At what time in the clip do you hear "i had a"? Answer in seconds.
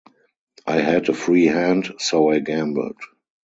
0.65-1.13